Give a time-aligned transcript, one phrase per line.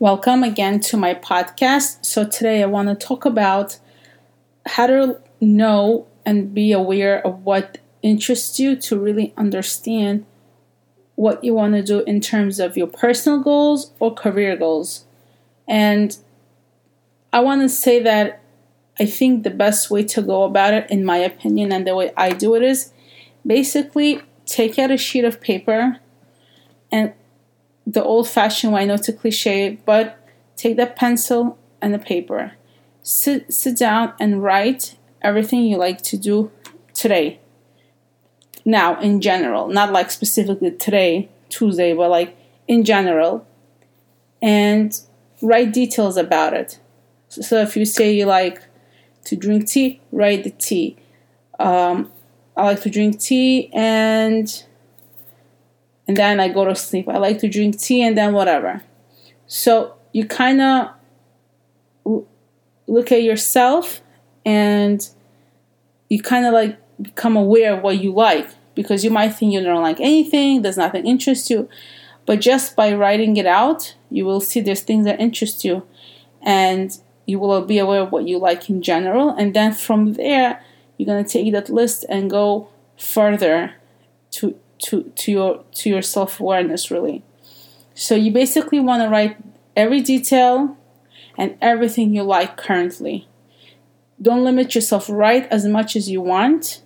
[0.00, 2.04] Welcome again to my podcast.
[2.04, 3.78] So, today I want to talk about
[4.66, 10.26] how to know and be aware of what interests you to really understand
[11.14, 15.04] what you want to do in terms of your personal goals or career goals.
[15.68, 16.18] And
[17.32, 18.42] I want to say that
[18.98, 22.10] I think the best way to go about it, in my opinion, and the way
[22.16, 22.92] I do it is
[23.46, 26.00] basically take out a sheet of paper
[26.90, 27.12] and
[27.86, 30.18] the old fashioned way, I know it's a cliche, but
[30.56, 32.52] take that pencil and the paper.
[33.02, 36.50] Sit, sit down and write everything you like to do
[36.94, 37.40] today.
[38.64, 43.46] Now, in general, not like specifically today, Tuesday, but like in general.
[44.40, 44.98] And
[45.42, 46.78] write details about it.
[47.28, 48.62] So if you say you like
[49.24, 50.96] to drink tea, write the tea.
[51.58, 52.10] Um,
[52.56, 54.64] I like to drink tea and
[56.06, 57.08] and then I go to sleep.
[57.08, 58.82] I like to drink tea and then whatever.
[59.46, 60.90] So you kind of
[62.86, 64.00] look at yourself
[64.44, 65.08] and
[66.08, 69.62] you kind of like become aware of what you like because you might think you
[69.62, 71.68] don't like anything, there's nothing interests you.
[72.26, 75.86] But just by writing it out, you will see there's things that interest you
[76.42, 76.96] and
[77.26, 79.30] you will be aware of what you like in general.
[79.30, 80.62] And then from there,
[80.96, 82.68] you're going to take that list and go
[82.98, 83.74] further
[84.32, 87.22] to to to your to your self-awareness really.
[87.94, 89.36] So you basically want to write
[89.76, 90.76] every detail
[91.38, 93.28] and everything you like currently.
[94.20, 95.08] Don't limit yourself.
[95.08, 96.82] Write as much as you want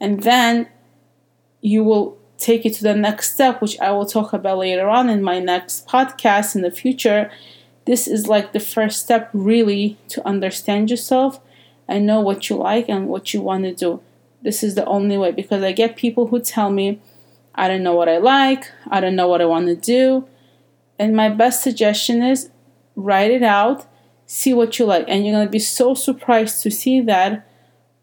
[0.00, 0.68] and then
[1.60, 5.08] you will take it to the next step which i will talk about later on
[5.08, 7.30] in my next podcast in the future.
[7.86, 11.38] This is like the first step really to understand yourself
[11.86, 14.00] and know what you like and what you want to do
[14.44, 17.00] this is the only way because i get people who tell me
[17.54, 20.26] I don't know what I like, I don't know what I want to do.
[20.98, 22.50] And my best suggestion is
[22.96, 23.86] write it out,
[24.26, 25.04] see what you like.
[25.08, 27.48] And you're going to be so surprised to see that,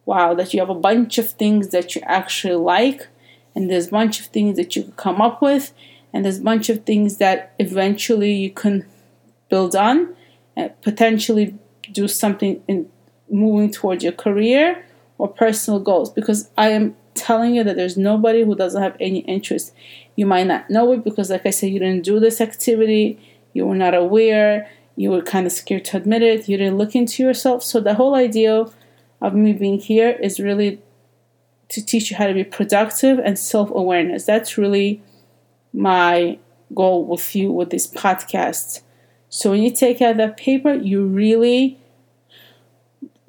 [0.06, 3.08] wow, that you have a bunch of things that you actually like,
[3.54, 5.73] and there's a bunch of things that you can come up with,
[6.14, 8.86] and there's a bunch of things that eventually you can
[9.49, 10.16] build on
[10.55, 11.55] and potentially
[11.92, 12.89] do something in
[13.30, 14.86] moving towards your career
[15.21, 16.09] or personal goals.
[16.09, 19.71] Because I am telling you that there's nobody who doesn't have any interest.
[20.15, 23.20] You might not know it because, like I said, you didn't do this activity,
[23.54, 26.95] you were not aware, you were kind of scared to admit it, you didn't look
[26.95, 27.61] into yourself.
[27.64, 28.65] So, the whole idea
[29.21, 30.81] of me being here is really
[31.70, 34.26] to teach you how to be productive and self awareness.
[34.26, 35.04] That's really
[35.71, 36.39] my
[36.73, 38.81] goal with you with this podcast.
[39.30, 41.80] So, when you take out that paper, you really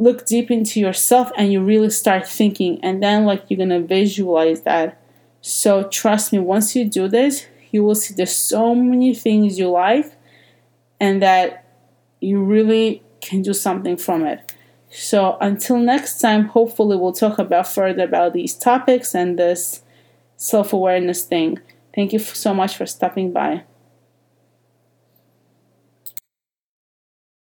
[0.03, 4.63] look deep into yourself and you really start thinking and then like you're gonna visualize
[4.63, 5.01] that.
[5.41, 9.71] So trust me once you do this you will see there's so many things you
[9.71, 10.13] like
[11.01, 11.65] and that
[12.21, 14.53] you really can do something from it.
[14.91, 19.83] So until next time hopefully we'll talk about further about these topics and this
[20.37, 21.59] self-awareness thing.
[21.95, 23.65] Thank you so much for stopping by